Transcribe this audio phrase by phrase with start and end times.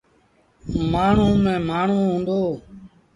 [0.91, 2.41] مآڻهوٚݩ ميݩ مآڻهوٚݩ هُݩدو۔